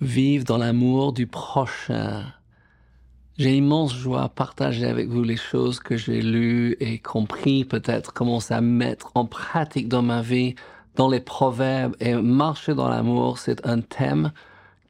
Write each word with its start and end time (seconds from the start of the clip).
Vive 0.00 0.44
dans 0.44 0.58
l'amour 0.58 1.12
du 1.12 1.28
prochain. 1.28 2.24
J'ai 3.38 3.56
immense 3.56 3.94
joie 3.94 4.22
à 4.22 4.28
partager 4.28 4.86
avec 4.86 5.08
vous 5.08 5.22
les 5.22 5.36
choses 5.36 5.78
que 5.78 5.96
j'ai 5.96 6.20
lues 6.20 6.76
et 6.80 6.98
compris, 6.98 7.64
peut-être 7.64 8.12
commencer 8.12 8.54
à 8.54 8.60
mettre 8.60 9.12
en 9.14 9.24
pratique 9.24 9.88
dans 9.88 10.02
ma 10.02 10.20
vie, 10.20 10.56
dans 10.96 11.08
les 11.08 11.20
proverbes 11.20 11.94
et 12.00 12.14
marcher 12.14 12.74
dans 12.74 12.88
l'amour, 12.88 13.38
c'est 13.38 13.66
un 13.66 13.80
thème 13.80 14.32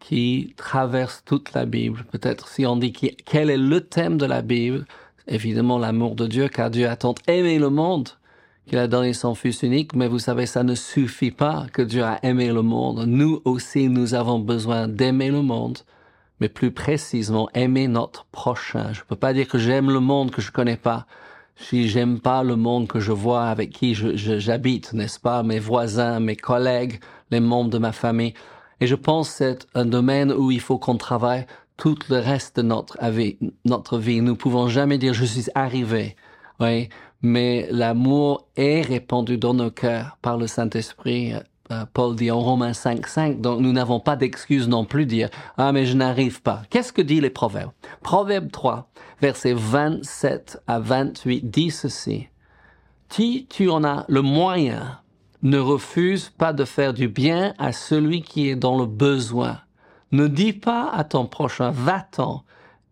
qui 0.01 0.55
traverse 0.57 1.23
toute 1.25 1.53
la 1.53 1.67
Bible. 1.67 2.05
Peut-être 2.11 2.49
si 2.49 2.65
on 2.65 2.77
dit 2.77 2.93
quel 2.93 3.51
est 3.51 3.59
le 3.59 3.83
thème 3.83 4.17
de 4.17 4.27
la 4.27 4.41
Bible, 4.41 4.87
évidemment 5.29 5.79
l'amour 5.79 6.15
de 6.15 6.27
Dieu, 6.27 6.49
car 6.49 6.71
Dieu 6.71 6.89
a 6.89 6.97
tant 6.97 7.15
aimé 7.27 7.59
le 7.59 7.71
monde 7.71 8.09
qu'il 8.67 8.79
a 8.79 8.87
donné 8.87 9.13
son 9.13 9.35
Fils 9.35 9.63
unique, 9.63 9.95
mais 9.95 10.09
vous 10.09 10.19
savez, 10.19 10.47
ça 10.47 10.63
ne 10.63 10.75
suffit 10.75 11.31
pas 11.31 11.67
que 11.73 11.83
Dieu 11.83 12.03
a 12.03 12.19
aimé 12.25 12.51
le 12.51 12.63
monde. 12.63 13.05
Nous 13.07 13.43
aussi, 13.45 13.89
nous 13.89 14.15
avons 14.15 14.39
besoin 14.39 14.89
d'aimer 14.89 15.31
le 15.31 15.43
monde, 15.43 15.79
mais 16.41 16.49
plus 16.49 16.71
précisément, 16.71 17.49
aimer 17.55 17.89
notre 17.89 18.25
prochain. 18.27 18.93
Je 18.93 19.01
ne 19.01 19.05
peux 19.05 19.17
pas 19.17 19.33
dire 19.33 19.49
que 19.49 19.59
j'aime 19.59 19.91
le 19.91 20.01
monde 20.01 20.31
que 20.31 20.41
je 20.41 20.51
connais 20.51 20.77
pas. 20.77 21.07
Si 21.57 21.89
j'aime 21.89 22.19
pas 22.19 22.43
le 22.43 22.57
monde 22.57 22.89
que 22.89 22.99
je 23.01 23.13
vois, 23.13 23.47
avec 23.47 23.71
qui 23.71 23.95
j'habite, 23.95 24.93
n'est-ce 24.93 25.21
pas, 25.21 25.43
mes 25.43 25.61
voisins, 25.61 26.19
mes 26.19 26.37
collègues, 26.37 27.01
les 27.31 27.41
membres 27.41 27.71
de 27.71 27.79
ma 27.79 27.93
famille. 27.93 28.35
Et 28.81 28.87
je 28.87 28.97
pense 28.97 29.31
que 29.31 29.35
c'est 29.37 29.67
un 29.75 29.85
domaine 29.85 30.33
où 30.33 30.51
il 30.51 30.61
faut 30.61 30.79
qu'on 30.79 30.97
travaille 30.97 31.47
tout 31.77 31.99
le 32.09 32.19
reste 32.19 32.57
de 32.57 32.63
notre 32.63 32.99
vie. 33.09 33.39
Notre 33.65 33.99
vie. 33.99 34.21
Nous 34.21 34.37
pouvons 34.37 34.69
jamais 34.69 34.99
dire 34.99 35.15
je 35.15 35.25
suis 35.25 35.47
arrivé. 35.55 36.17
Oui, 36.61 36.89
mais 37.25 37.67
l'amour 37.71 38.47
est 38.55 38.83
répandu 38.83 39.39
dans 39.39 39.55
nos 39.55 39.71
cœurs 39.71 40.19
par 40.21 40.37
le 40.37 40.47
Saint-Esprit. 40.47 41.33
Euh, 41.73 41.87
Paul 41.95 42.15
dit 42.15 42.31
en 42.31 42.39
Romains 42.39 42.73
5.5, 42.73 43.41
donc 43.41 43.61
nous 43.61 43.73
n'avons 43.73 43.99
pas 43.99 44.15
d'excuse 44.15 44.69
non 44.69 44.85
plus 44.85 45.07
de 45.07 45.11
dire 45.11 45.31
«Ah, 45.57 45.73
mais 45.73 45.87
je 45.87 45.97
n'arrive 45.97 46.43
pas». 46.43 46.63
Qu'est-ce 46.71 46.93
que 46.93 47.01
dit 47.01 47.23
les 47.23 47.31
Proverbes? 47.31 47.73
Proverbe 48.03 48.53
3, 48.53 48.91
versets 49.23 49.55
27 49.55 50.63
à 50.67 50.79
28 50.81 51.51
dit 51.51 51.71
ceci. 51.71 52.29
Si 53.09 53.47
tu 53.49 53.71
en 53.71 53.85
as 53.85 54.05
le 54.09 54.21
moyen, 54.21 55.01
ne 55.43 55.59
refuse 55.59 56.29
pas 56.29 56.53
de 56.53 56.67
faire 56.67 56.93
du 56.93 57.09
bien 57.09 57.55
à 57.57 57.73
celui 57.73 58.21
qui 58.21 58.51
est 58.51 58.57
dans 58.57 58.77
le 58.77 58.87
besoin. 58.87 59.61
Ne 60.13 60.29
dis 60.29 60.53
pas 60.53 60.91
à 60.93 61.05
ton 61.05 61.25
prochain, 61.25 61.71
va-t'en 61.71 62.45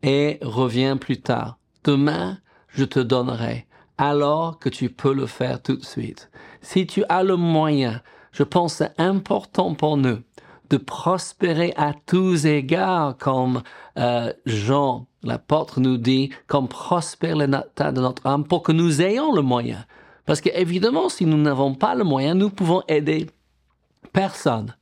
et 0.03 0.39
reviens 0.41 0.97
plus 0.97 1.21
tard. 1.21 1.59
Demain, 1.85 2.39
je 2.69 2.85
te 2.85 2.99
donnerai 2.99 3.67
alors 3.99 4.59
que 4.59 4.69
tu 4.69 4.91
peux 4.91 5.13
le 5.13 5.27
faire 5.27 5.63
tout 5.63 5.77
de 5.77 5.85
suite. 5.85 6.31
Si 6.61 6.87
tu 6.87 7.05
as 7.09 7.23
le 7.23 7.37
moyen, 7.37 8.03
je 8.33 8.43
pense 8.43 8.75
c'est 8.75 8.99
important 8.99 9.75
pour 9.75 9.97
nous 9.97 10.19
de 10.71 10.79
prospérer 10.79 11.75
à 11.77 11.93
tous 12.07 12.47
égards, 12.47 13.19
comme 13.19 13.63
euh, 13.99 14.33
Jean, 14.47 15.07
l'apôtre, 15.23 15.81
nous 15.81 15.99
dit, 15.99 16.31
comme 16.47 16.67
prospère 16.67 17.37
l'état 17.37 17.93
de 17.93 18.01
notre 18.01 18.27
âme, 18.27 18.45
pour 18.45 18.63
que 18.63 18.73
nous 18.73 19.03
ayons 19.03 19.35
le 19.35 19.43
moyen. 19.43 19.85
Parce 20.25 20.41
qu'évidemment, 20.41 21.11
si 21.11 21.27
nous 21.27 21.37
n'avons 21.37 21.75
pas 21.75 21.95
le 21.95 22.05
moyen, 22.05 22.35
nous 22.35 22.49
pouvons 22.49 22.83
aider 22.89 23.27
personne. 24.15 24.75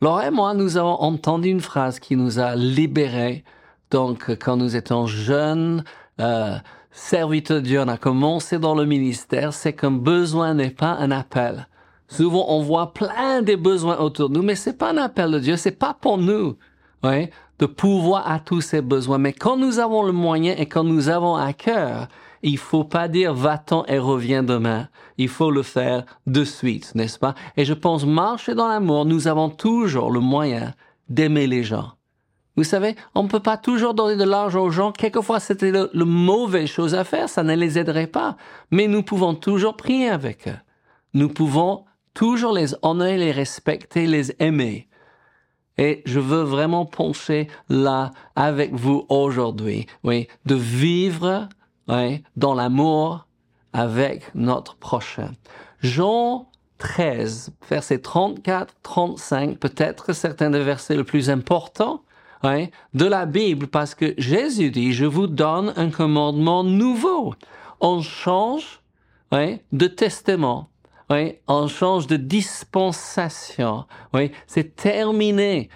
Laura 0.00 0.26
et 0.26 0.30
moi, 0.30 0.54
nous 0.54 0.78
avons 0.78 1.00
entendu 1.00 1.50
une 1.50 1.60
phrase 1.60 1.98
qui 2.00 2.16
nous 2.16 2.38
a 2.38 2.56
libérés. 2.56 3.44
Donc, 3.90 4.34
quand 4.40 4.56
nous 4.56 4.74
étions 4.74 5.06
jeunes, 5.06 5.84
euh, 6.18 6.56
serviteur 6.96 7.58
de 7.58 7.62
Dieu, 7.62 7.80
on 7.80 7.88
a 7.88 7.98
commencé 7.98 8.58
dans 8.58 8.74
le 8.74 8.86
ministère, 8.86 9.52
c'est 9.52 9.74
qu'un 9.74 9.90
besoin 9.90 10.54
n'est 10.54 10.70
pas 10.70 10.92
un 10.92 11.10
appel. 11.10 11.68
Souvent, 12.08 12.46
on 12.48 12.62
voit 12.62 12.94
plein 12.94 13.42
de 13.42 13.54
besoins 13.54 13.98
autour 13.98 14.30
de 14.30 14.34
nous, 14.38 14.42
mais 14.42 14.54
c'est 14.54 14.78
pas 14.78 14.92
un 14.92 14.96
appel 14.96 15.30
de 15.30 15.38
Dieu, 15.38 15.56
c'est 15.56 15.78
pas 15.78 15.94
pour 15.94 16.16
nous, 16.16 16.56
ouais, 17.04 17.30
de 17.58 17.66
pouvoir 17.66 18.28
à 18.30 18.40
tous 18.40 18.62
ces 18.62 18.80
besoins. 18.80 19.18
Mais 19.18 19.34
quand 19.34 19.58
nous 19.58 19.78
avons 19.78 20.04
le 20.04 20.12
moyen 20.12 20.54
et 20.56 20.66
quand 20.66 20.84
nous 20.84 21.10
avons 21.10 21.36
à 21.36 21.52
cœur, 21.52 22.08
il 22.42 22.56
faut 22.56 22.84
pas 22.84 23.08
dire 23.08 23.34
va-t'en 23.34 23.84
et 23.86 23.98
reviens 23.98 24.42
demain. 24.42 24.88
Il 25.18 25.28
faut 25.28 25.50
le 25.50 25.62
faire 25.62 26.04
de 26.26 26.44
suite, 26.44 26.94
n'est-ce 26.94 27.18
pas? 27.18 27.34
Et 27.58 27.66
je 27.66 27.74
pense 27.74 28.06
marcher 28.06 28.54
dans 28.54 28.68
l'amour, 28.68 29.04
nous 29.04 29.28
avons 29.28 29.50
toujours 29.50 30.10
le 30.10 30.20
moyen 30.20 30.72
d'aimer 31.10 31.46
les 31.46 31.62
gens. 31.62 31.95
Vous 32.56 32.64
savez, 32.64 32.96
on 33.14 33.22
ne 33.22 33.28
peut 33.28 33.40
pas 33.40 33.58
toujours 33.58 33.94
donner 33.94 34.16
de 34.16 34.24
l'argent 34.24 34.62
aux 34.62 34.70
gens. 34.70 34.90
Quelquefois, 34.90 35.40
c'était 35.40 35.70
le, 35.70 36.04
mauvais 36.04 36.66
chose 36.66 36.94
à 36.94 37.04
faire. 37.04 37.28
Ça 37.28 37.42
ne 37.42 37.54
les 37.54 37.78
aiderait 37.78 38.06
pas. 38.06 38.36
Mais 38.70 38.86
nous 38.88 39.02
pouvons 39.02 39.34
toujours 39.34 39.76
prier 39.76 40.08
avec 40.08 40.48
eux. 40.48 40.58
Nous 41.12 41.28
pouvons 41.28 41.84
toujours 42.14 42.52
les 42.52 42.74
honorer, 42.82 43.18
les 43.18 43.32
respecter, 43.32 44.06
les 44.06 44.32
aimer. 44.38 44.88
Et 45.78 46.02
je 46.06 46.18
veux 46.18 46.42
vraiment 46.42 46.86
pencher 46.86 47.48
là 47.68 48.12
avec 48.34 48.72
vous 48.72 49.04
aujourd'hui, 49.10 49.86
oui, 50.04 50.26
de 50.46 50.54
vivre, 50.54 51.48
oui, 51.88 52.22
dans 52.36 52.54
l'amour 52.54 53.26
avec 53.74 54.34
notre 54.34 54.76
prochain. 54.76 55.32
Jean 55.80 56.48
13, 56.78 57.52
versets 57.68 57.98
34, 57.98 58.74
35, 58.82 59.58
peut-être 59.58 60.14
certains 60.14 60.48
des 60.48 60.62
versets 60.62 60.96
les 60.96 61.04
plus 61.04 61.28
importants, 61.28 62.02
de 62.42 63.04
la 63.04 63.26
Bible 63.26 63.66
parce 63.66 63.94
que 63.94 64.14
Jésus 64.18 64.70
dit, 64.70 64.92
je 64.92 65.04
vous 65.04 65.26
donne 65.26 65.72
un 65.76 65.90
commandement 65.90 66.64
nouveau. 66.64 67.34
On 67.80 68.00
change 68.02 68.80
de 69.32 69.86
testament. 69.86 70.68
on 71.48 71.68
change 71.68 72.06
de 72.06 72.16
dispensation. 72.16 73.84
c'est 74.46 74.76
terminé. 74.76 75.68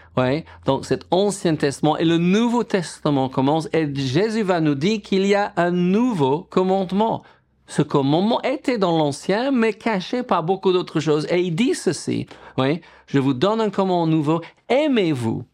donc 0.65 0.87
cet 0.87 1.07
Ancien 1.11 1.57
Testament 1.57 1.99
et 1.99 2.05
le 2.05 2.19
Nouveau 2.19 2.65
Testament 2.65 3.29
commence 3.29 3.69
et 3.73 3.93
Jésus 3.95 4.43
va 4.43 4.61
nous 4.61 4.75
dire 4.75 5.03
qu'il 5.03 5.27
y 5.27 5.35
a 5.35 5.53
un 5.57 5.71
nouveau 5.71 6.47
commandement. 6.51 7.23
Ce 7.67 7.83
commandement 7.83 8.43
était 8.43 8.79
dans 8.79 8.99
l'Ancien, 8.99 9.53
mais 9.53 9.73
caché 9.73 10.25
par 10.25 10.43
beaucoup 10.43 10.73
d'autres 10.73 10.99
choses. 10.99 11.25
Et 11.31 11.41
il 11.41 11.55
dit 11.55 11.75
ceci, 11.75 12.27
oui, 12.59 12.81
je 13.07 13.21
vous 13.21 13.33
donne 13.33 13.61
un 13.61 13.71
commandement 13.71 14.09
nouveau, 14.09 14.41
aimez-vous 14.69 15.45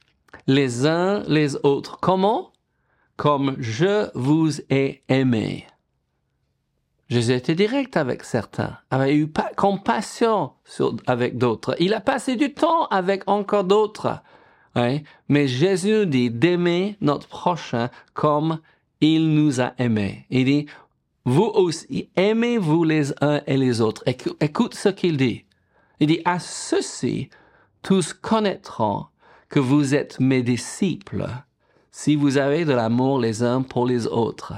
les 0.47 0.87
uns 0.87 1.23
les 1.29 1.57
autres. 1.65 1.99
Comment? 2.01 2.53
Comme 3.17 3.57
je 3.59 4.11
vous 4.15 4.61
ai 4.71 5.03
aimé. 5.09 5.67
Jésus 7.09 7.35
était 7.35 7.55
direct 7.55 7.97
avec 7.97 8.25
certains, 8.25 8.79
avait 8.91 9.17
eu 9.17 9.33
compassion 9.57 10.53
avec 11.07 11.39
d'autres. 11.39 11.77
Il 11.79 11.95
a 11.95 12.01
passé 12.01 12.35
du 12.35 12.53
temps 12.53 12.87
avec 12.87 13.23
encore 13.29 13.65
d'autres. 13.65 14.21
Mais 15.29 15.47
Jésus 15.47 16.07
dit 16.07 16.31
d'aimer 16.31 16.97
notre 17.01 17.29
prochain 17.29 17.91
comme 18.13 18.59
il 19.01 19.35
nous 19.35 19.61
a 19.61 19.73
aimés. 19.79 20.27
Il 20.31 20.45
dit, 20.47 20.67
vous 21.25 21.51
aussi, 21.55 22.11
aimez-vous 22.17 22.85
les 22.85 23.13
uns 23.23 23.41
et 23.47 23.57
les 23.57 23.81
autres. 23.81 24.03
Écoute 24.41 24.75
ce 24.75 24.89
qu'il 24.89 25.17
dit. 25.17 25.45
Il 26.01 26.09
dit, 26.09 26.21
à 26.25 26.39
ceci, 26.39 27.31
tous 27.83 28.13
connaîtront 28.13 29.07
que 29.49 29.61
vous 29.61 29.95
êtes 29.95 30.19
mes 30.21 30.43
disciples 30.43 31.27
si 31.91 32.15
vous 32.15 32.37
avez 32.37 32.65
de 32.65 32.73
l'amour 32.73 33.19
les 33.19 33.43
uns 33.43 33.63
pour 33.63 33.87
les 33.87 34.07
autres. 34.07 34.53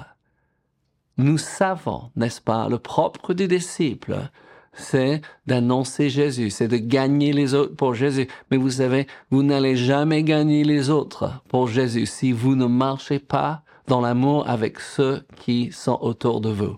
Nous 1.19 1.38
savons, 1.38 2.10
n'est-ce 2.16 2.41
pas, 2.41 2.69
le 2.69 2.78
propre 2.78 3.32
du 3.32 3.47
disciple, 3.47 4.31
c'est 4.72 5.21
d'annoncer 5.47 6.10
Jésus, 6.10 6.50
c'est 6.50 6.69
de 6.69 6.76
gagner 6.76 7.32
les 7.32 7.54
autres 7.54 7.75
pour 7.75 7.94
Jésus. 7.94 8.28
Mais 8.50 8.56
vous 8.56 8.71
savez, 8.71 9.06
vous 9.31 9.43
n'allez 9.43 9.76
jamais 9.76 10.22
gagner 10.22 10.65
les 10.65 10.91
autres 10.91 11.43
pour 11.49 11.69
Jésus 11.69 12.06
si 12.06 12.32
vous 12.32 12.55
ne 12.55 12.66
marchez 12.66 13.19
pas 13.19 13.62
dans 13.87 14.00
l'amour 14.00 14.49
avec 14.49 14.81
ceux 14.81 15.22
qui 15.37 15.72
sont 15.72 15.99
autour 16.00 16.41
de 16.41 16.50
vous. 16.50 16.76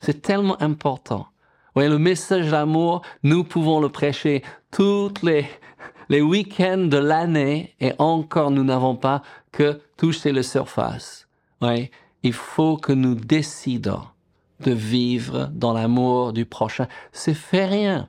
C'est 0.00 0.22
tellement 0.22 0.60
important. 0.62 1.26
Oui, 1.74 1.88
le 1.88 1.98
message 1.98 2.50
d'amour, 2.50 3.02
nous 3.22 3.44
pouvons 3.44 3.80
le 3.80 3.88
prêcher 3.88 4.42
toutes 4.70 5.22
les, 5.22 5.46
les 6.08 6.20
week-ends 6.20 6.86
de 6.86 6.96
l'année 6.96 7.74
et 7.80 7.92
encore 7.98 8.50
nous 8.50 8.64
n'avons 8.64 8.96
pas 8.96 9.22
que 9.52 9.80
touché 9.96 10.32
la 10.32 10.42
surface. 10.42 11.26
Oui, 11.62 11.90
il 12.22 12.32
faut 12.32 12.76
que 12.76 12.92
nous 12.92 13.14
décidons 13.14 14.02
de 14.60 14.72
vivre 14.72 15.50
dans 15.52 15.72
l'amour 15.72 16.32
du 16.32 16.44
prochain. 16.44 16.86
C'est 17.12 17.34
fait 17.34 17.66
rien. 17.66 18.08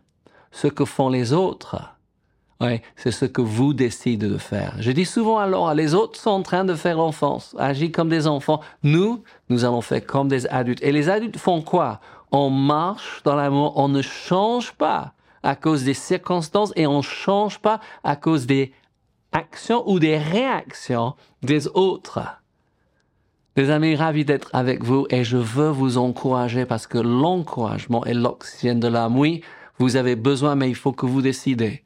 Ce 0.51 0.67
que 0.67 0.85
font 0.85 1.09
les 1.09 1.33
autres, 1.33 1.97
oui, 2.61 2.81
c'est 2.95 3.11
ce 3.11 3.25
que 3.25 3.41
vous 3.41 3.73
décidez 3.73 4.27
de 4.27 4.37
faire. 4.37 4.75
Je 4.79 4.91
dis 4.91 5.05
souvent 5.05 5.37
alors, 5.37 5.73
les 5.73 5.93
autres 5.93 6.19
sont 6.19 6.31
en 6.31 6.41
train 6.41 6.65
de 6.65 6.73
faire 6.73 6.97
l'enfance, 6.97 7.55
agir 7.59 7.91
comme 7.91 8.09
des 8.09 8.25
enfants. 8.25 8.61
Nous, 8.81 9.23
nous 9.49 9.65
allons 9.65 9.81
faire 9.81 10.03
comme 10.05 10.27
des 10.27 10.47
adultes. 10.47 10.81
Et 10.81 10.91
les 10.91 11.09
adultes 11.09 11.37
font 11.37 11.61
quoi? 11.61 11.99
On 12.31 12.49
marche 12.49 13.21
dans 13.23 13.35
l'amour, 13.35 13.73
on 13.75 13.87
ne 13.87 14.01
change 14.01 14.71
pas 14.73 15.13
à 15.43 15.55
cause 15.55 15.83
des 15.83 15.93
circonstances 15.93 16.73
et 16.75 16.87
on 16.87 16.97
ne 16.97 17.01
change 17.01 17.59
pas 17.59 17.79
à 18.03 18.15
cause 18.15 18.45
des 18.45 18.73
actions 19.31 19.83
ou 19.89 19.99
des 19.99 20.17
réactions 20.17 21.15
des 21.43 21.67
autres. 21.67 22.21
Les 23.55 23.71
amis, 23.71 23.95
ravis 23.95 24.25
d'être 24.25 24.49
avec 24.53 24.83
vous 24.83 25.07
et 25.09 25.23
je 25.23 25.37
veux 25.37 25.69
vous 25.69 25.97
encourager 25.97 26.65
parce 26.65 26.85
que 26.85 26.99
l'encouragement 26.99 28.05
est 28.05 28.13
l'oxygène 28.13 28.79
de 28.79 28.87
l'âme. 28.87 29.17
Oui, 29.17 29.41
vous 29.79 29.95
avez 29.95 30.15
besoin, 30.15 30.55
mais 30.55 30.69
il 30.69 30.75
faut 30.75 30.91
que 30.91 31.07
vous 31.07 31.23
décidez. 31.23 31.83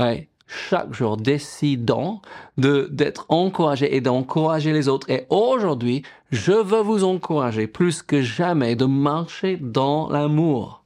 Oui, 0.00 0.28
chaque 0.46 0.92
jour, 0.92 1.16
décidons 1.16 2.20
de, 2.58 2.88
d'être 2.90 3.26
encouragés 3.28 3.94
et 3.94 4.00
d'encourager 4.00 4.72
les 4.72 4.88
autres. 4.88 5.08
Et 5.08 5.26
aujourd'hui, 5.30 6.02
je 6.30 6.52
veux 6.52 6.80
vous 6.80 7.04
encourager 7.04 7.66
plus 7.66 8.02
que 8.02 8.20
jamais 8.20 8.76
de 8.76 8.84
marcher 8.84 9.56
dans 9.56 10.08
l'amour. 10.08 10.84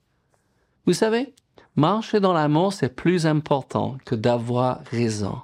Vous 0.87 0.93
savez, 0.93 1.33
marcher 1.79 2.19
dans 2.19 2.33
l'amour, 2.33 2.73
c'est 2.73 2.95
plus 2.95 3.27
important 3.27 3.97
que 4.05 4.15
d'avoir 4.17 4.81
raison. 4.91 5.37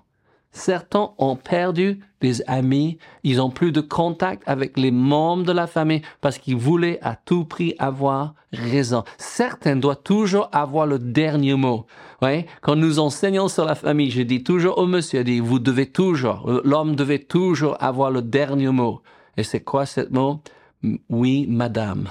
Certains 0.50 1.10
ont 1.18 1.36
perdu 1.36 2.00
des 2.20 2.42
amis, 2.48 2.98
ils 3.22 3.40
ont 3.40 3.50
plus 3.50 3.72
de 3.72 3.80
contact 3.80 4.42
avec 4.46 4.78
les 4.78 4.90
membres 4.90 5.44
de 5.44 5.52
la 5.52 5.66
famille 5.66 6.02
parce 6.20 6.38
qu'ils 6.38 6.56
voulaient 6.56 6.98
à 7.02 7.16
tout 7.16 7.44
prix 7.44 7.74
avoir 7.78 8.34
raison. 8.52 9.02
Certains 9.18 9.76
doivent 9.76 10.02
toujours 10.02 10.48
avoir 10.52 10.86
le 10.86 10.98
dernier 10.98 11.54
mot. 11.54 11.86
Ouais? 12.22 12.46
Quand 12.62 12.76
nous 12.76 12.98
enseignons 12.98 13.48
sur 13.48 13.64
la 13.64 13.74
famille, 13.74 14.10
je 14.10 14.22
dis 14.22 14.44
toujours 14.44 14.78
au 14.78 14.86
monsieur, 14.86 15.24
dit, 15.24 15.40
vous 15.40 15.58
devez 15.58 15.86
toujours, 15.86 16.48
l'homme 16.64 16.94
devait 16.94 17.18
toujours 17.18 17.76
avoir 17.80 18.10
le 18.10 18.22
dernier 18.22 18.68
mot. 18.68 19.02
Et 19.36 19.42
c'est 19.42 19.60
quoi 19.60 19.86
ce 19.86 20.08
mot? 20.10 20.40
Oui, 21.08 21.46
madame. 21.48 22.10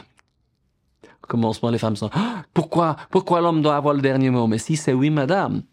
Commencement, 1.28 1.70
les 1.70 1.78
femmes 1.78 1.96
sont, 1.96 2.10
ah, 2.14 2.44
pourquoi, 2.54 2.96
pourquoi 3.10 3.42
l'homme 3.42 3.62
doit 3.62 3.76
avoir 3.76 3.94
le 3.94 4.02
dernier 4.02 4.30
mot? 4.30 4.48
Mais 4.48 4.58
si 4.58 4.76
c'est 4.76 4.94
oui, 4.94 5.10
madame, 5.10 5.64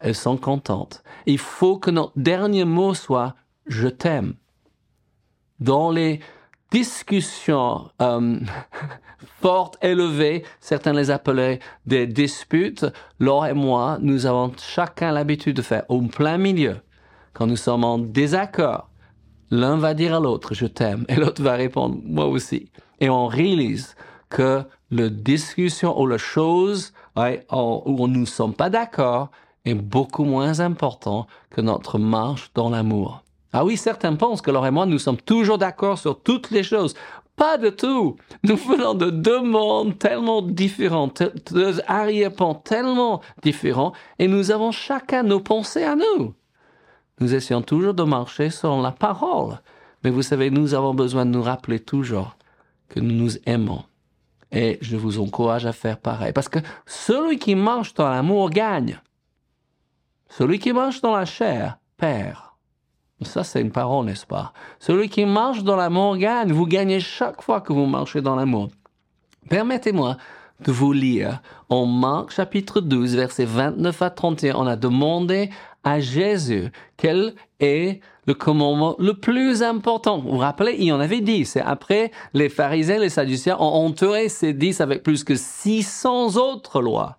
elles 0.00 0.14
sont 0.14 0.36
contentes. 0.36 1.02
Il 1.26 1.38
faut 1.38 1.78
que 1.78 1.90
notre 1.90 2.12
dernier 2.16 2.64
mot 2.64 2.94
soit 2.94 3.34
je 3.66 3.88
t'aime. 3.88 4.34
Dans 5.60 5.90
les 5.90 6.20
discussions 6.70 7.88
euh, 8.02 8.38
fortes, 9.40 9.78
élevées, 9.82 10.44
certains 10.60 10.92
les 10.92 11.10
appelaient 11.10 11.60
des 11.86 12.06
disputes, 12.06 12.84
Laure 13.18 13.46
et 13.46 13.54
moi, 13.54 13.98
nous 14.00 14.26
avons 14.26 14.52
chacun 14.58 15.12
l'habitude 15.12 15.56
de 15.56 15.62
faire 15.62 15.84
au 15.88 16.02
plein 16.02 16.36
milieu. 16.36 16.76
Quand 17.32 17.46
nous 17.46 17.56
sommes 17.56 17.84
en 17.84 17.98
désaccord, 17.98 18.90
l'un 19.50 19.76
va 19.76 19.94
dire 19.94 20.14
à 20.14 20.20
l'autre 20.20 20.54
je 20.54 20.66
t'aime 20.66 21.04
et 21.08 21.16
l'autre 21.16 21.42
va 21.42 21.54
répondre 21.54 21.96
moi 22.04 22.26
aussi. 22.26 22.70
Et 23.00 23.08
on 23.08 23.26
réalise 23.26 23.94
que 24.34 24.64
la 24.90 25.08
discussion 25.10 25.98
ou 26.00 26.08
la 26.08 26.18
chose 26.18 26.92
où 27.16 28.08
nous 28.08 28.20
ne 28.20 28.24
sommes 28.24 28.52
pas 28.52 28.68
d'accord 28.68 29.30
est 29.64 29.74
beaucoup 29.74 30.24
moins 30.24 30.58
important 30.58 31.28
que 31.50 31.60
notre 31.60 31.98
marche 31.98 32.50
dans 32.52 32.68
l'amour. 32.68 33.22
Ah 33.52 33.64
oui, 33.64 33.76
certains 33.76 34.16
pensent 34.16 34.42
que 34.42 34.50
Laure 34.50 34.66
et 34.66 34.72
moi, 34.72 34.86
nous 34.86 34.98
sommes 34.98 35.20
toujours 35.20 35.58
d'accord 35.58 35.98
sur 35.98 36.20
toutes 36.20 36.50
les 36.50 36.64
choses. 36.64 36.94
Pas 37.36 37.58
du 37.58 37.70
tout. 37.70 38.16
Nous 38.42 38.56
venons 38.56 38.94
de 38.94 39.10
deux 39.10 39.40
mondes 39.40 39.96
tellement 39.98 40.42
différents, 40.42 41.10
deux 41.52 41.80
arrière-plans 41.86 42.56
tellement 42.56 43.20
différents, 43.42 43.92
et 44.18 44.26
nous 44.26 44.50
avons 44.50 44.72
chacun 44.72 45.22
nos 45.22 45.40
pensées 45.40 45.84
à 45.84 45.94
nous. 45.94 46.34
Nous 47.20 47.32
essayons 47.34 47.62
toujours 47.62 47.94
de 47.94 48.02
marcher 48.02 48.50
selon 48.50 48.82
la 48.82 48.90
parole. 48.90 49.60
Mais 50.02 50.10
vous 50.10 50.22
savez, 50.22 50.50
nous 50.50 50.74
avons 50.74 50.92
besoin 50.92 51.24
de 51.24 51.30
nous 51.30 51.42
rappeler 51.42 51.78
toujours 51.78 52.36
que 52.88 52.98
nous 52.98 53.14
nous 53.14 53.36
aimons. 53.46 53.84
Et 54.54 54.78
je 54.80 54.96
vous 54.96 55.18
encourage 55.18 55.66
à 55.66 55.72
faire 55.72 55.98
pareil. 55.98 56.32
Parce 56.32 56.48
que 56.48 56.60
celui 56.86 57.38
qui 57.38 57.54
marche 57.56 57.92
dans 57.94 58.08
l'amour 58.08 58.50
gagne. 58.50 59.00
Celui 60.28 60.58
qui 60.58 60.72
marche 60.72 61.00
dans 61.00 61.14
la 61.14 61.24
chair 61.24 61.78
perd. 61.96 62.38
Ça, 63.22 63.42
c'est 63.42 63.60
une 63.60 63.72
parole, 63.72 64.06
n'est-ce 64.06 64.26
pas? 64.26 64.52
Celui 64.78 65.08
qui 65.08 65.24
marche 65.24 65.62
dans 65.64 65.76
l'amour 65.76 66.16
gagne. 66.16 66.52
Vous 66.52 66.66
gagnez 66.66 67.00
chaque 67.00 67.42
fois 67.42 67.60
que 67.60 67.72
vous 67.72 67.86
marchez 67.86 68.22
dans 68.22 68.36
l'amour. 68.36 68.68
Permettez-moi 69.48 70.16
de 70.60 70.72
vous 70.72 70.92
lire 70.92 71.40
en 71.68 71.86
Marc 71.86 72.30
chapitre 72.30 72.80
12, 72.80 73.16
versets 73.16 73.44
29 73.44 74.02
à 74.02 74.10
31. 74.10 74.54
On 74.56 74.66
a 74.66 74.76
demandé 74.76 75.50
à 75.84 76.00
Jésus 76.00 76.70
quel 76.96 77.34
est 77.60 78.00
le 78.26 78.34
commandement 78.34 78.96
le 78.98 79.14
plus 79.14 79.62
important? 79.62 80.18
Vous 80.18 80.30
vous 80.30 80.38
rappelez, 80.38 80.76
il 80.78 80.84
y 80.84 80.92
en 80.92 81.00
avait 81.00 81.20
dix. 81.20 81.44
C'est 81.44 81.60
après, 81.60 82.10
les 82.32 82.48
pharisiens, 82.48 82.98
les 82.98 83.10
sadduciens 83.10 83.56
ont 83.58 83.86
entouré 83.86 84.28
ces 84.28 84.52
dix 84.52 84.80
avec 84.80 85.02
plus 85.02 85.24
que 85.24 85.34
600 85.34 86.36
autres 86.36 86.80
lois. 86.80 87.18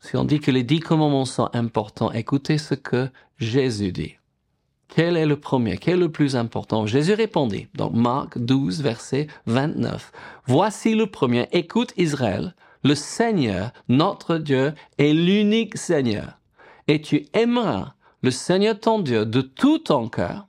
Si 0.00 0.16
on 0.16 0.24
dit 0.24 0.40
que 0.40 0.50
les 0.50 0.64
dix 0.64 0.80
commandements 0.80 1.24
sont 1.24 1.48
importants, 1.52 2.10
écoutez 2.10 2.58
ce 2.58 2.74
que 2.74 3.08
Jésus 3.38 3.92
dit. 3.92 4.16
Quel 4.88 5.16
est 5.16 5.26
le 5.26 5.38
premier? 5.38 5.78
Quel 5.78 5.94
est 5.94 6.00
le 6.00 6.12
plus 6.12 6.36
important? 6.36 6.86
Jésus 6.86 7.14
répondit, 7.14 7.68
donc 7.74 7.94
Marc 7.94 8.38
12, 8.38 8.82
verset 8.82 9.28
29. 9.46 10.12
Voici 10.46 10.94
le 10.94 11.06
premier. 11.06 11.48
Écoute 11.52 11.94
Israël, 11.96 12.54
le 12.82 12.94
Seigneur, 12.94 13.72
notre 13.88 14.36
Dieu, 14.36 14.74
est 14.98 15.12
l'unique 15.12 15.78
Seigneur. 15.78 16.38
Et 16.88 17.00
tu 17.00 17.26
aimeras 17.32 17.94
le 18.22 18.30
Seigneur 18.30 18.78
ton 18.78 19.00
Dieu 19.00 19.26
de 19.26 19.40
tout 19.40 19.78
ton 19.78 20.08
cœur, 20.08 20.46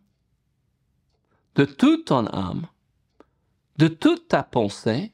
de 1.55 1.65
toute 1.65 2.05
ton 2.05 2.27
âme, 2.27 2.67
de 3.77 3.87
toute 3.87 4.27
ta 4.27 4.43
pensée 4.43 5.13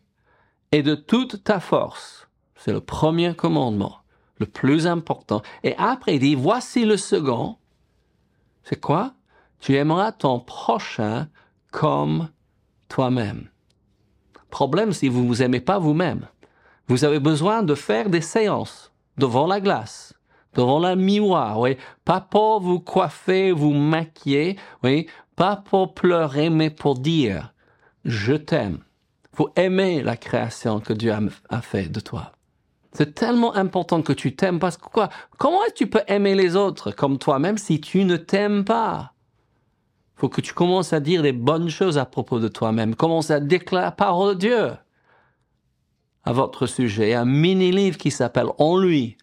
et 0.71 0.83
de 0.83 0.95
toute 0.95 1.43
ta 1.43 1.59
force. 1.59 2.27
C'est 2.55 2.73
le 2.73 2.81
premier 2.81 3.35
commandement 3.35 3.99
le 4.39 4.45
plus 4.45 4.87
important. 4.87 5.41
Et 5.63 5.75
après, 5.77 6.15
il 6.15 6.19
dit, 6.19 6.35
voici 6.35 6.85
le 6.85 6.97
second. 6.97 7.57
C'est 8.63 8.79
quoi? 8.79 9.13
Tu 9.59 9.75
aimeras 9.75 10.13
ton 10.13 10.39
prochain 10.39 11.27
comme 11.71 12.29
toi-même. 12.87 13.49
Problème 14.49 14.93
si 14.93 15.09
vous 15.09 15.21
ne 15.21 15.27
vous 15.27 15.43
aimez 15.43 15.59
pas 15.59 15.77
vous-même. 15.77 16.27
Vous 16.87 17.03
avez 17.03 17.19
besoin 17.19 17.61
de 17.61 17.75
faire 17.75 18.09
des 18.09 18.21
séances 18.21 18.91
devant 19.17 19.45
la 19.45 19.59
glace, 19.59 20.13
devant 20.53 20.79
la 20.79 20.95
miroir, 20.95 21.59
oui. 21.59 21.77
Pas 22.05 22.21
pour 22.21 22.61
vous 22.61 22.79
coiffer, 22.79 23.51
vous 23.51 23.73
maquiller, 23.73 24.57
oui. 24.83 25.07
Pas 25.35 25.55
pour 25.55 25.93
pleurer, 25.93 26.49
mais 26.49 26.69
pour 26.69 26.99
dire, 26.99 27.53
je 28.05 28.33
t'aime. 28.33 28.79
Faut 29.33 29.51
aimer 29.55 30.01
la 30.01 30.17
création 30.17 30.79
que 30.79 30.93
Dieu 30.93 31.13
a 31.49 31.61
fait 31.61 31.87
de 31.89 31.99
toi. 31.99 32.33
C'est 32.91 33.13
tellement 33.13 33.55
important 33.55 34.01
que 34.01 34.13
tu 34.13 34.35
t'aimes 34.35 34.59
parce 34.59 34.77
que 34.77 34.89
quoi? 34.89 35.09
Comment 35.37 35.63
est-ce 35.63 35.73
que 35.73 35.77
tu 35.77 35.87
peux 35.87 36.01
aimer 36.07 36.35
les 36.35 36.55
autres 36.55 36.91
comme 36.91 37.19
toi-même 37.19 37.57
si 37.57 37.79
tu 37.79 38.03
ne 38.03 38.17
t'aimes 38.17 38.65
pas? 38.65 39.13
Faut 40.15 40.27
que 40.27 40.41
tu 40.41 40.53
commences 40.53 40.91
à 40.91 40.99
dire 40.99 41.21
des 41.21 41.31
bonnes 41.31 41.69
choses 41.69 41.97
à 41.97 42.05
propos 42.05 42.39
de 42.39 42.47
toi-même. 42.47 42.95
Commence 42.95 43.31
à 43.31 43.39
déclarer 43.39 43.85
la 43.85 43.91
parole 43.91 44.35
de 44.35 44.39
Dieu 44.39 44.71
à 46.23 46.33
votre 46.33 46.65
sujet. 46.65 47.07
Il 47.07 47.11
y 47.11 47.13
a 47.13 47.21
un 47.21 47.25
mini-livre 47.25 47.97
qui 47.97 48.11
s'appelle 48.11 48.47
En 48.57 48.77
lui, 48.77 49.17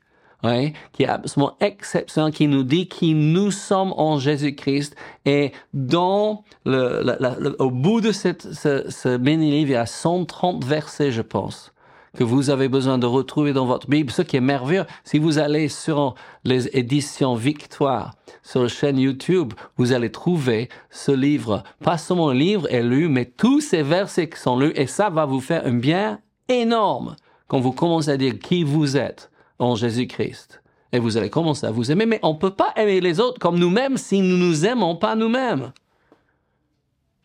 qui 0.93 1.03
est 1.03 1.09
absolument 1.09 1.57
exceptionnel, 1.61 2.33
qui 2.33 2.47
nous 2.47 2.63
dit 2.63 2.89
qui 2.89 3.15
nous 3.15 3.51
sommes 3.51 3.93
en 3.97 4.19
Jésus-Christ. 4.19 4.95
Et 5.25 5.53
dans 5.75 6.45
le, 6.65 7.57
au 7.59 7.71
bout 7.71 8.01
de 8.01 8.13
cette, 8.13 8.53
ce, 8.53 8.89
ce 8.89 9.17
mini-livre, 9.17 9.71
il 9.71 9.75
y 9.75 9.77
a 9.77 9.87
130 9.87 10.65
versets, 10.65 11.11
je 11.11 11.23
pense 11.23 11.73
que 12.17 12.25
vous 12.25 12.51
avez 12.51 12.69
besoin 12.69 12.99
de 12.99 13.07
retrouver 13.07 13.53
dans 13.53 13.67
votre 13.67 13.89
Bible. 13.89 14.11
Ce 14.11 14.23
qui 14.23 14.37
est 14.37 14.41
merveilleux, 14.41 14.87
si 15.05 15.19
vous 15.19 15.39
allez 15.39 15.69
sur 15.69 16.15
les 16.45 16.67
éditions 16.77 17.35
Victoire, 17.35 18.15
sur 18.43 18.63
la 18.63 18.69
chaîne 18.69 18.99
YouTube, 18.99 19.53
vous 19.77 19.93
allez 19.93 20.11
trouver 20.11 20.69
ce 20.91 21.13
livre. 21.13 21.63
Pas 21.85 21.99
seulement 21.99 22.33
le 22.33 22.39
livre 22.39 22.73
est 22.73 22.83
lu, 22.83 23.09
mais 23.09 23.27
tous 23.27 23.61
ces 23.61 23.83
versets 23.83 24.29
qui 24.29 24.41
sont 24.41 24.59
lus, 24.59 24.73
et 24.75 24.87
ça 24.87 25.11
va 25.11 25.27
vous 25.27 25.41
faire 25.41 25.67
un 25.67 25.75
bien 25.75 26.21
énorme 26.49 27.17
quand 27.49 27.61
vous 27.61 27.73
commencez 27.73 28.11
à 28.11 28.17
dire 28.17 28.39
qui 28.39 28.65
vous 28.65 28.97
êtes 28.97 29.31
en 29.59 29.75
Jésus-Christ. 29.75 30.63
Et 30.93 30.99
vous 30.99 31.17
allez 31.17 31.31
commencer 31.31 31.67
à 31.67 31.71
vous 31.71 31.91
aimer, 31.91 32.07
mais 32.07 32.21
on 32.23 32.35
ne 32.35 32.39
peut 32.39 32.55
pas 32.55 32.73
aimer 32.77 33.01
les 33.01 33.21
autres 33.21 33.39
comme 33.39 33.59
nous-mêmes 33.59 33.97
si 33.97 34.21
nous 34.21 34.37
ne 34.37 34.45
nous 34.45 34.67
aimons 34.67 34.97
pas 34.97 35.15
nous-mêmes. 35.17 35.73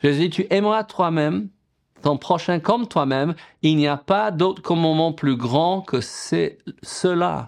Jésus, 0.02 0.30
tu 0.30 0.48
aimeras 0.50 0.84
toi-même 0.84 1.50
ton 2.02 2.18
prochain 2.18 2.60
comme 2.60 2.88
toi-même, 2.88 3.36
il 3.62 3.78
n'y 3.78 3.88
a 3.88 3.98
pas 3.98 4.32
d'autre 4.32 4.62
commandement 4.62 5.14
plus 5.14 5.36
grand 5.36 5.82
que 5.82 6.02
c'est 6.02 6.58
cela. 6.84 7.48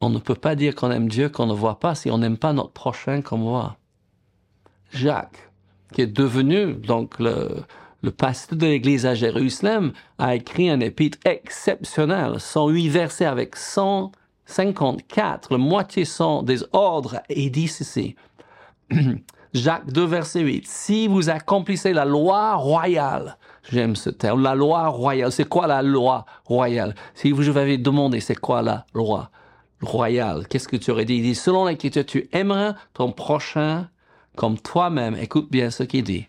On 0.00 0.10
ne 0.10 0.18
peut 0.18 0.34
pas 0.34 0.54
dire 0.54 0.74
qu'on 0.74 0.90
aime 0.90 1.08
Dieu 1.08 1.28
qu'on 1.28 1.46
ne 1.46 1.54
voit 1.54 1.80
pas 1.80 1.94
si 1.94 2.10
on 2.10 2.18
n'aime 2.18 2.36
pas 2.36 2.52
notre 2.52 2.72
prochain 2.72 3.22
comme 3.22 3.40
moi. 3.40 3.78
Jacques, 4.90 5.50
qui 5.92 6.02
est 6.02 6.06
devenu 6.06 6.74
donc 6.74 7.18
le, 7.18 7.64
le 8.04 8.10
pasteur 8.10 8.58
de 8.58 8.66
l'église 8.66 9.06
à 9.06 9.14
Jérusalem, 9.14 9.92
a 10.18 10.34
écrit 10.34 10.68
un 10.68 10.80
épître 10.80 11.16
exceptionnel, 11.24 12.38
108 12.38 12.88
versets 12.90 13.24
avec 13.24 13.56
154, 13.56 15.52
le 15.52 15.56
moitié 15.56 16.04
sont 16.04 16.42
des 16.42 16.62
ordres, 16.72 17.22
et 17.30 17.48
dit 17.48 17.66
ceci. 17.66 18.14
Jacques 19.54 19.90
2, 19.90 20.04
verset 20.04 20.40
8. 20.40 20.66
Si 20.66 21.08
vous 21.08 21.30
accomplissez 21.30 21.94
la 21.94 22.04
loi 22.04 22.56
royale, 22.56 23.38
j'aime 23.70 23.96
ce 23.96 24.10
terme, 24.10 24.42
la 24.42 24.54
loi 24.54 24.88
royale, 24.88 25.32
c'est 25.32 25.48
quoi 25.48 25.66
la 25.66 25.80
loi 25.80 26.26
royale? 26.44 26.94
Si 27.14 27.30
vous 27.30 27.56
avez 27.56 27.78
demandé 27.78 28.20
c'est 28.20 28.38
quoi 28.38 28.60
la 28.60 28.84
loi 28.92 29.30
royale, 29.80 30.46
qu'est-ce 30.48 30.68
que 30.68 30.76
tu 30.76 30.90
aurais 30.90 31.06
dit? 31.06 31.16
Il 31.16 31.22
dit, 31.22 31.34
selon 31.34 31.64
l'Écriture, 31.64 32.04
tu 32.04 32.28
aimeras 32.32 32.74
ton 32.92 33.12
prochain 33.12 33.88
comme 34.36 34.58
toi-même. 34.58 35.16
Écoute 35.16 35.50
bien 35.50 35.70
ce 35.70 35.84
qu'il 35.84 36.04
dit. 36.04 36.26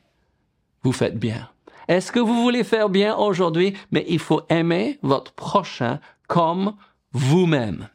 Vous 0.83 0.93
faites 0.93 1.19
bien. 1.19 1.49
Est-ce 1.87 2.11
que 2.11 2.19
vous 2.19 2.41
voulez 2.41 2.63
faire 2.63 2.89
bien 2.89 3.15
aujourd'hui? 3.15 3.75
Mais 3.91 4.05
il 4.07 4.19
faut 4.19 4.41
aimer 4.49 4.99
votre 5.01 5.33
prochain 5.33 5.99
comme 6.27 6.75
vous-même. 7.11 7.89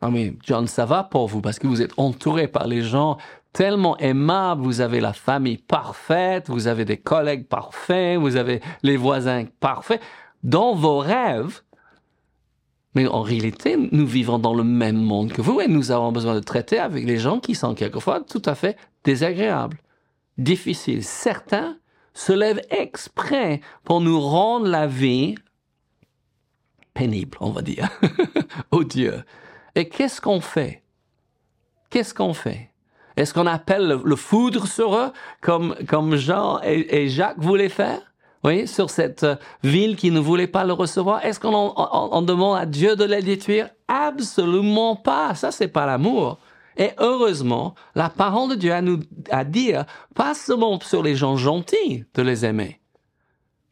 Ah 0.00 0.10
mais 0.10 0.34
John, 0.42 0.66
ça 0.66 0.84
va 0.84 1.04
pour 1.04 1.26
vous 1.26 1.40
parce 1.40 1.58
que 1.58 1.66
vous 1.66 1.82
êtes 1.82 1.94
entouré 1.96 2.48
par 2.48 2.66
les 2.66 2.82
gens 2.82 3.16
tellement 3.52 3.96
aimables, 3.96 4.62
vous 4.62 4.82
avez 4.82 5.00
la 5.00 5.14
famille 5.14 5.56
parfaite, 5.56 6.50
vous 6.50 6.66
avez 6.66 6.84
des 6.84 6.98
collègues 6.98 7.46
parfaits, 7.46 8.18
vous 8.18 8.36
avez 8.36 8.60
les 8.82 8.98
voisins 8.98 9.46
parfaits. 9.60 10.02
Dans 10.42 10.74
vos 10.74 10.98
rêves, 10.98 11.62
mais 12.94 13.06
en 13.06 13.22
réalité, 13.22 13.76
nous 13.92 14.06
vivons 14.06 14.38
dans 14.38 14.54
le 14.54 14.64
même 14.64 14.96
monde 14.96 15.32
que 15.32 15.40
vous 15.40 15.60
et 15.60 15.68
nous 15.68 15.90
avons 15.90 16.12
besoin 16.12 16.34
de 16.34 16.40
traiter 16.40 16.78
avec 16.78 17.06
les 17.06 17.18
gens 17.18 17.40
qui 17.40 17.54
sont 17.54 17.74
quelquefois 17.74 18.20
tout 18.20 18.42
à 18.44 18.54
fait 18.54 18.76
désagréables, 19.04 19.78
difficiles. 20.36 21.02
Certains 21.02 21.78
se 22.16 22.32
lèvent 22.32 22.62
exprès 22.70 23.60
pour 23.84 24.00
nous 24.00 24.20
rendre 24.20 24.66
la 24.66 24.86
vie 24.86 25.34
pénible, 26.94 27.36
on 27.40 27.50
va 27.50 27.62
dire, 27.62 27.88
odieux. 28.70 29.22
Et 29.74 29.88
qu'est-ce 29.88 30.20
qu'on 30.20 30.40
fait? 30.40 30.82
Qu'est-ce 31.90 32.14
qu'on 32.14 32.32
fait? 32.34 32.70
Est-ce 33.16 33.32
qu'on 33.32 33.46
appelle 33.46 34.00
le, 34.02 34.16
foudre 34.16 34.66
sur 34.66 34.96
eux 34.96 35.12
comme, 35.40 35.74
comme 35.88 36.16
Jean 36.16 36.60
et 36.62 37.08
Jacques 37.08 37.38
voulaient 37.38 37.68
faire? 37.68 38.00
Oui, 38.46 38.68
sur 38.68 38.90
cette 38.90 39.24
euh, 39.24 39.34
ville 39.64 39.96
qui 39.96 40.12
ne 40.12 40.20
voulait 40.20 40.46
pas 40.46 40.64
le 40.64 40.72
recevoir. 40.72 41.24
Est-ce 41.24 41.40
qu'on 41.40 42.22
demande 42.22 42.56
à 42.56 42.64
Dieu 42.64 42.94
de 42.94 43.02
les 43.02 43.20
détruire? 43.20 43.70
Absolument 43.88 44.94
pas. 44.94 45.34
Ça, 45.34 45.50
c'est 45.50 45.66
pas 45.66 45.84
l'amour. 45.84 46.38
Et 46.76 46.90
heureusement, 46.98 47.74
la 47.94 48.10
parole 48.10 48.50
de 48.50 48.54
Dieu 48.54 48.72
a 48.72 48.82
nous 48.82 49.00
à 49.30 49.44
dire, 49.44 49.86
pas 50.14 50.34
seulement 50.34 50.78
sur 50.80 51.02
les 51.02 51.16
gens 51.16 51.36
gentils 51.36 52.04
de 52.14 52.22
les 52.22 52.44
aimer, 52.44 52.80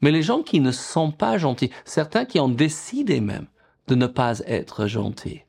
mais 0.00 0.10
les 0.10 0.22
gens 0.22 0.42
qui 0.42 0.60
ne 0.60 0.72
sont 0.72 1.10
pas 1.10 1.38
gentils, 1.38 1.70
certains 1.84 2.24
qui 2.24 2.40
ont 2.40 2.48
décidé 2.48 3.20
même 3.20 3.46
de 3.86 3.94
ne 3.94 4.06
pas 4.06 4.40
être 4.40 4.86
gentils. 4.86 5.42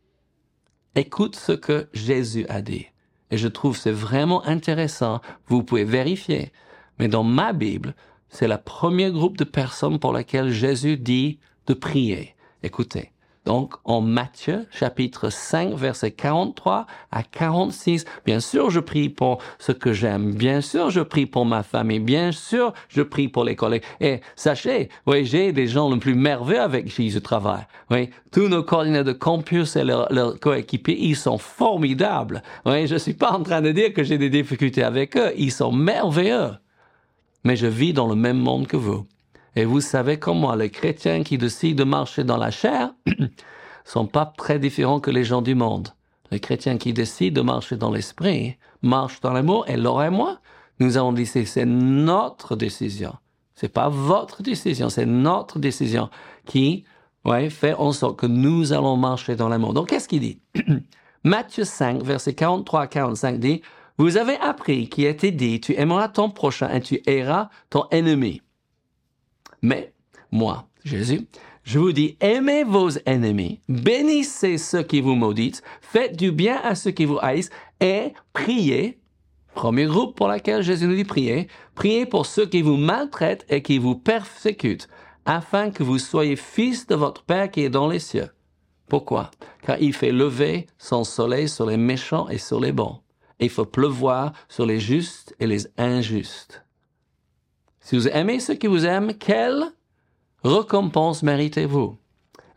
Écoute 0.95 1.35
ce 1.35 1.51
que 1.51 1.87
Jésus 1.93 2.45
a 2.47 2.61
dit. 2.61 2.87
Et 3.31 3.37
je 3.37 3.47
trouve 3.47 3.75
c'est 3.77 3.91
vraiment 3.91 4.45
intéressant. 4.45 5.19
Vous 5.47 5.63
pouvez 5.63 5.83
vérifier. 5.83 6.51
Mais 6.99 7.07
dans 7.07 7.23
ma 7.23 7.51
Bible, 7.51 7.95
c'est 8.29 8.47
le 8.47 8.57
premier 8.57 9.11
groupe 9.11 9.37
de 9.37 9.43
personnes 9.43 9.99
pour 9.99 10.13
laquelle 10.13 10.51
Jésus 10.51 10.97
dit 10.97 11.39
de 11.67 11.73
prier. 11.73 12.35
Écoutez. 12.63 13.11
Donc, 13.45 13.73
en 13.83 14.01
Matthieu, 14.01 14.65
chapitre 14.71 15.29
5, 15.29 15.73
verset 15.73 16.11
43 16.11 16.85
à 17.11 17.23
46, 17.23 18.05
bien 18.25 18.39
sûr, 18.39 18.69
je 18.69 18.79
prie 18.79 19.09
pour 19.09 19.39
ce 19.59 19.71
que 19.71 19.93
j'aime. 19.93 20.33
Bien 20.33 20.61
sûr, 20.61 20.89
je 20.89 21.01
prie 21.01 21.25
pour 21.25 21.45
ma 21.45 21.63
famille. 21.63 21.99
Bien 21.99 22.31
sûr, 22.31 22.73
je 22.89 23.01
prie 23.01 23.27
pour 23.27 23.43
les 23.43 23.55
collègues. 23.55 23.83
Et 24.01 24.21
sachez, 24.35 24.89
oui, 25.05 25.25
j'ai 25.25 25.51
des 25.51 25.67
gens 25.67 25.89
le 25.89 25.99
plus 25.99 26.15
merveilleux 26.15 26.61
avec 26.61 26.87
qui 26.87 27.09
je 27.09 27.19
travaille. 27.19 27.65
Oui, 27.91 28.09
tous 28.31 28.47
nos 28.47 28.63
coordinateurs 28.63 29.05
de 29.05 29.13
campus 29.13 29.75
et 29.75 29.83
leurs, 29.83 30.39
coéquipiers, 30.39 30.97
ils 30.99 31.15
sont 31.15 31.37
formidables. 31.37 32.41
Oui, 32.65 32.87
je 32.87 32.95
suis 32.95 33.13
pas 33.13 33.31
en 33.31 33.43
train 33.43 33.61
de 33.61 33.71
dire 33.71 33.93
que 33.93 34.03
j'ai 34.03 34.17
des 34.17 34.29
difficultés 34.29 34.83
avec 34.83 35.15
eux. 35.17 35.31
Ils 35.37 35.51
sont 35.51 35.71
merveilleux 35.71 36.51
mais 37.45 37.55
je 37.55 37.67
vis 37.67 37.93
dans 37.93 38.07
le 38.07 38.15
même 38.15 38.39
monde 38.39 38.67
que 38.67 38.75
vous. 38.75 39.05
Et 39.55 39.65
vous 39.65 39.81
savez 39.81 40.19
comme 40.19 40.39
moi, 40.39 40.55
les 40.55 40.69
chrétiens 40.69 41.23
qui 41.23 41.37
décident 41.37 41.83
de 41.83 41.89
marcher 41.89 42.23
dans 42.23 42.37
la 42.37 42.51
chair 42.51 42.93
sont 43.85 44.07
pas 44.07 44.25
très 44.37 44.59
différents 44.59 44.99
que 44.99 45.11
les 45.11 45.23
gens 45.23 45.41
du 45.41 45.55
monde. 45.55 45.89
Les 46.31 46.39
chrétiens 46.39 46.77
qui 46.77 46.91
décident 46.91 47.41
de 47.41 47.45
marcher 47.45 47.77
dans 47.77 47.91
l'esprit 47.91 48.57
marchent 48.81 49.21
dans 49.21 49.31
l'amour 49.31 49.65
et 49.69 49.77
Laura 49.77 50.07
et 50.07 50.09
moi, 50.09 50.39
nous 50.79 50.97
avons 50.97 51.13
dit 51.13 51.25
c'est 51.25 51.65
notre 51.65 52.55
décision. 52.55 53.13
C'est 53.55 53.69
pas 53.69 53.87
votre 53.87 54.43
décision, 54.43 54.89
c'est 54.89 55.05
notre 55.05 55.59
décision 55.59 56.09
qui 56.45 56.83
ouais, 57.23 57.49
fait 57.49 57.73
en 57.75 57.93
sorte 57.93 58.19
que 58.19 58.25
nous 58.25 58.73
allons 58.73 58.97
marcher 58.97 59.37
dans 59.37 59.47
l'amour. 59.47 59.73
Donc 59.73 59.89
qu'est-ce 59.89 60.09
qu'il 60.09 60.19
dit? 60.19 60.41
Matthieu 61.23 61.63
5, 61.63 62.03
verset 62.03 62.33
43 62.33 62.81
à 62.81 62.87
45 62.87 63.39
dit 63.39 63.61
vous 63.97 64.17
avez 64.17 64.35
appris 64.37 64.89
qui 64.89 65.05
était 65.05 65.31
dit, 65.31 65.61
tu 65.61 65.73
aimeras 65.77 66.09
ton 66.09 66.29
prochain 66.29 66.69
et 66.69 66.81
tu 66.81 67.01
aimeras 67.05 67.49
ton 67.69 67.85
ennemi. 67.91 68.41
Mais, 69.65 69.93
moi, 70.31 70.67
Jésus, 70.83 71.27
je 71.63 71.79
vous 71.79 71.91
dis, 71.91 72.17
aimez 72.19 72.63
vos 72.63 72.91
ennemis, 73.07 73.61
bénissez 73.67 74.59
ceux 74.59 74.83
qui 74.83 75.01
vous 75.01 75.15
mauditent, 75.15 75.63
faites 75.81 76.15
du 76.15 76.31
bien 76.31 76.61
à 76.63 76.75
ceux 76.75 76.91
qui 76.91 77.05
vous 77.05 77.17
haïssent 77.19 77.49
et 77.79 78.13
priez. 78.31 78.99
Premier 79.55 79.87
groupe 79.87 80.15
pour 80.15 80.27
lequel 80.27 80.61
Jésus 80.61 80.85
nous 80.85 80.95
dit 80.95 81.03
prier. 81.03 81.47
Priez 81.73 82.05
pour 82.05 82.27
ceux 82.27 82.45
qui 82.45 82.61
vous 82.61 82.77
maltraitent 82.77 83.43
et 83.49 83.63
qui 83.63 83.79
vous 83.79 83.95
persécutent, 83.95 84.87
afin 85.25 85.71
que 85.71 85.81
vous 85.81 85.97
soyez 85.97 86.35
fils 86.35 86.85
de 86.85 86.93
votre 86.93 87.23
Père 87.23 87.49
qui 87.49 87.61
est 87.61 87.69
dans 87.69 87.87
les 87.87 87.97
cieux. 87.97 88.29
Pourquoi? 88.87 89.31
Car 89.63 89.81
il 89.81 89.93
fait 89.93 90.11
lever 90.11 90.67
son 90.77 91.03
soleil 91.03 91.49
sur 91.49 91.65
les 91.65 91.77
méchants 91.77 92.29
et 92.29 92.37
sur 92.37 92.59
les 92.59 92.71
bons 92.71 92.99
il 93.39 93.49
faut 93.49 93.65
pleuvoir 93.65 94.33
sur 94.47 94.65
les 94.65 94.79
justes 94.79 95.35
et 95.39 95.47
les 95.47 95.67
injustes. 95.77 96.64
Si 97.85 97.95
vous 97.95 98.07
aimez 98.07 98.39
ceux 98.39 98.55
qui 98.55 98.65
vous 98.65 98.83
aiment, 98.83 99.13
quelle 99.13 99.63
récompense 100.43 101.21
méritez-vous? 101.21 101.95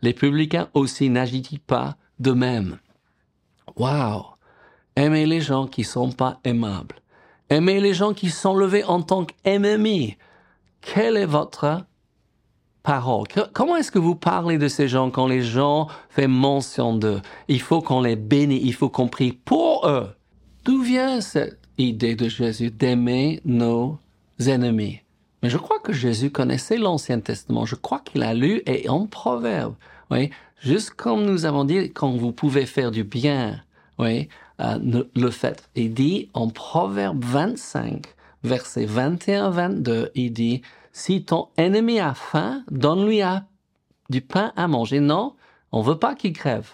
Les 0.01 0.13
publicains 0.13 0.69
aussi 0.73 1.11
n'agitent 1.11 1.63
pas 1.67 1.97
de 2.17 2.31
même. 2.31 2.79
Wow 3.75 4.25
Aimez 4.95 5.27
les 5.27 5.39
gens 5.39 5.67
qui 5.67 5.83
sont 5.83 6.11
pas 6.11 6.39
aimables. 6.43 6.95
Aimez 7.51 7.79
les 7.79 7.93
gens 7.93 8.15
qui 8.15 8.31
sont 8.31 8.55
levés 8.55 8.83
en 8.83 9.03
tant 9.03 9.23
qu'ennemis. 9.25 10.17
Quelle 10.81 11.15
est 11.15 11.27
votre 11.27 11.85
parole? 12.81 13.27
Comment 13.53 13.75
est-ce 13.75 13.91
que 13.91 13.99
vous 13.99 14.15
parlez 14.15 14.57
de 14.57 14.67
ces 14.67 14.87
gens 14.87 15.11
quand 15.11 15.27
les 15.27 15.43
gens 15.43 15.89
font 16.09 16.27
mention 16.27 16.95
d'eux? 16.95 17.21
Il 17.47 17.61
faut 17.61 17.83
qu'on 17.83 18.01
les 18.01 18.15
bénisse, 18.15 18.63
il 18.63 18.73
faut 18.73 18.89
qu'on 18.89 19.07
prie 19.07 19.33
pour 19.33 19.87
eux. 19.87 20.09
D'où 20.65 20.81
vient 20.81 21.21
cette 21.21 21.59
idée 21.77 22.15
de 22.15 22.27
Jésus 22.27 22.71
d'aimer 22.71 23.41
nos 23.45 23.99
ennemis? 24.39 25.01
Mais 25.41 25.49
je 25.49 25.57
crois 25.57 25.79
que 25.79 25.93
Jésus 25.93 26.31
connaissait 26.31 26.77
l'Ancien 26.77 27.19
Testament. 27.19 27.65
Je 27.65 27.75
crois 27.75 27.99
qu'il 27.99 28.23
a 28.23 28.33
lu 28.33 28.61
et 28.65 28.89
en 28.89 29.05
Proverbe. 29.05 29.75
Oui, 30.11 30.31
juste 30.61 30.91
comme 30.91 31.25
nous 31.25 31.45
avons 31.45 31.63
dit, 31.63 31.91
quand 31.91 32.11
vous 32.11 32.31
pouvez 32.31 32.65
faire 32.65 32.91
du 32.91 33.03
bien, 33.03 33.61
oui, 33.97 34.27
euh, 34.59 35.03
le 35.15 35.29
fait. 35.29 35.69
Il 35.75 35.93
dit 35.93 36.29
en 36.33 36.49
Proverbe 36.49 37.23
25, 37.23 38.05
verset 38.43 38.85
21-22, 38.85 40.09
il 40.15 40.33
dit, 40.33 40.61
si 40.91 41.23
ton 41.23 41.47
ennemi 41.57 41.99
a 41.99 42.13
faim, 42.13 42.63
donne-lui 42.71 43.21
du 44.09 44.21
pain 44.21 44.51
à 44.55 44.67
manger. 44.67 44.99
Non, 44.99 45.35
on 45.71 45.81
veut 45.81 45.99
pas 45.99 46.15
qu'il 46.15 46.33
crève. 46.33 46.71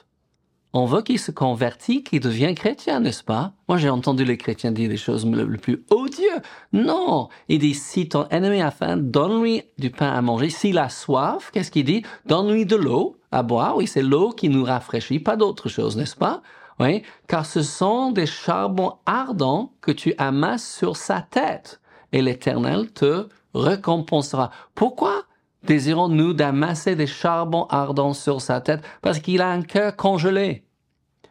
On 0.78 0.84
veut 0.84 1.04
qu'il 1.04 1.20
se 1.20 1.32
convertit, 1.32 2.04
qu'il 2.04 2.20
devienne 2.20 2.54
chrétien, 2.54 3.00
n'est-ce 3.00 3.24
pas? 3.24 3.54
Moi, 3.70 3.78
j'ai 3.78 3.90
entendu 3.90 4.26
les 4.26 4.36
chrétiens 4.36 4.74
dire 4.74 4.90
des 4.90 4.98
choses 4.98 5.26
le, 5.26 5.56
plus 5.56 5.86
odieux. 5.90 6.42
Non, 6.74 7.30
il 7.48 7.60
dit, 7.60 7.74
si 7.74 8.10
ton 8.10 8.28
ennemi 8.28 8.62
a 8.62 8.72
faim, 8.72 8.98
donne-lui 8.98 9.64
du 9.78 9.90
pain 9.90 10.12
à 10.12 10.22
manger. 10.22 10.50
S'il 10.50 10.78
a 10.78 10.90
soif, 10.90 11.50
qu'est-ce 11.54 11.72
qu'il 11.72 11.86
dit? 11.86 12.04
Donne-lui 12.26 12.66
de 12.66 12.76
l'eau 12.76 13.16
à 13.32 13.42
boire. 13.42 13.78
Oui, 13.78 13.88
c'est 13.88 14.02
l'eau 14.02 14.32
qui 14.32 14.50
nous 14.50 14.66
rafraîchit, 14.66 15.20
pas 15.20 15.38
d'autre 15.38 15.70
chose, 15.70 15.96
n'est-ce 15.96 16.18
pas? 16.18 16.42
Oui, 16.82 17.04
car 17.30 17.46
ce 17.46 17.62
sont 17.62 18.12
des 18.12 18.26
charbons 18.26 18.96
ardents 19.06 19.72
que 19.80 19.94
tu 19.94 20.14
amasses 20.18 20.70
sur 20.70 20.98
sa 20.98 21.22
tête, 21.22 21.80
et 22.12 22.22
l'Éternel 22.22 22.92
te 22.92 23.30
récompensera. 23.54 24.52
Pourquoi 24.76 25.24
désirons-nous 25.66 26.34
d'amasser 26.34 26.96
des 26.96 27.08
charbons 27.08 27.66
ardents 27.70 28.14
sur 28.14 28.42
sa 28.42 28.62
tête 28.62 28.84
parce 29.02 29.20
qu'il 29.20 29.42
a 29.42 29.50
un 29.50 29.62
cœur 29.62 29.96
congelé. 29.96 30.64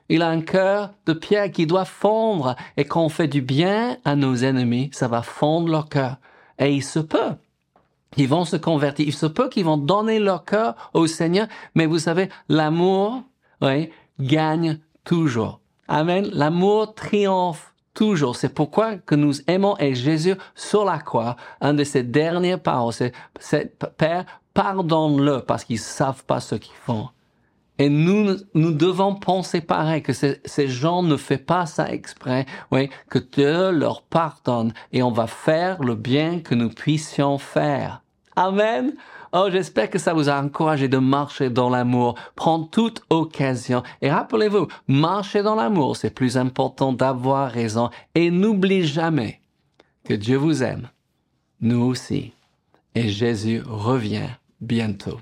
Il 0.09 0.23
a 0.23 0.29
un 0.29 0.43
cœur 0.43 0.91
de 1.07 1.13
pierre 1.13 1.51
qui 1.51 1.67
doit 1.67 1.87
fondre 1.87 2.57
et 2.77 2.85
quand 2.85 3.03
on 3.03 3.09
fait 3.09 3.29
du 3.29 3.41
bien 3.41 3.97
à 4.05 4.17
nos 4.17 4.37
ennemis, 4.37 4.91
ça 4.93 5.09
va 5.09 5.23
fondre 5.23 5.69
leur 5.69 5.89
cœur. 5.89 6.17
Et 6.59 6.75
il 6.75 6.83
se 6.83 6.99
peut. 6.99 7.37
Ils 8.17 8.29
vont 8.29 8.45
se 8.45 8.57
convertir. 8.57 9.07
Il 9.07 9.15
se 9.15 9.27
peut 9.27 9.49
qu'ils 9.49 9.65
vont 9.65 9.77
donner 9.77 10.19
leur 10.19 10.45
cœur 10.45 10.91
au 10.93 11.07
Seigneur. 11.07 11.49
Mais 11.75 11.87
vous 11.87 11.99
savez, 11.99 12.29
l'amour, 12.49 13.23
oui, 13.61 13.91
gagne 14.21 14.79
toujours. 15.05 15.61
Amen. 15.89 16.29
L'amour 16.33 16.95
triomphe 16.95 17.74
toujours. 17.95 18.37
C'est 18.37 18.53
pourquoi 18.53 18.97
que 18.97 19.15
nous 19.15 19.35
aimons 19.47 19.77
et 19.79 19.95
Jésus 19.95 20.35
sur 20.55 20.85
la 20.85 20.99
croix, 20.99 21.37
un 21.61 21.75
de 21.75 21.85
ses 21.85 22.03
dernières 22.03 22.61
paroles, 22.61 22.93
c'est, 22.93 23.79
Père, 23.97 24.27
pardonne-le 24.53 25.41
parce 25.41 25.65
qu'ils 25.65 25.79
savent 25.79 26.25
pas 26.25 26.41
ce 26.41 26.57
qu'ils 26.57 26.75
font. 26.75 27.09
Et 27.79 27.89
nous, 27.89 28.37
nous 28.55 28.73
devons 28.73 29.17
penser 29.17 29.61
pareil, 29.61 30.03
que 30.03 30.13
ces, 30.13 30.41
ces 30.45 30.69
gens 30.69 31.03
ne 31.03 31.17
font 31.17 31.39
pas 31.39 31.67
ça 31.67 31.91
exprès, 31.91 32.47
oui, 32.71 32.89
que 33.11 33.19
Dieu 33.19 33.73
leur 33.73 34.03
pardonne 34.03 34.73
et 34.93 35.03
on 35.03 35.11
va 35.11 35.27
faire 35.27 35.83
le 35.83 35.97
bien 35.97 36.39
que 36.39 36.55
nous 36.55 36.69
puissions 36.69 37.39
faire. 37.39 38.03
Amen. 38.37 38.95
Oh, 39.37 39.49
j'espère 39.51 39.91
que 39.91 39.99
ça 39.99 40.15
vous 40.15 40.29
a 40.29 40.41
encouragé 40.41 40.87
de 40.87 40.99
marcher 40.99 41.51
dans 41.51 41.69
l'amour. 41.69 42.15
Prendre 42.37 42.71
toute 42.71 43.03
occasion. 43.11 43.83
Et 44.01 44.09
rappelez-vous, 44.09 44.69
marcher 44.87 45.43
dans 45.43 45.57
l'amour, 45.57 45.97
c'est 45.97 46.15
plus 46.15 46.37
important 46.37 46.93
d'avoir 46.93 47.51
raison. 47.51 47.91
Et 48.15 48.31
n'oublie 48.31 48.87
jamais 48.87 49.41
que 50.05 50.15
Dieu 50.15 50.37
vous 50.37 50.63
aime. 50.63 50.89
Nous 51.61 51.83
aussi. 51.83 52.33
Et 52.95 53.09
Jésus 53.09 53.61
revient 53.67 54.29
bientôt. 54.61 55.19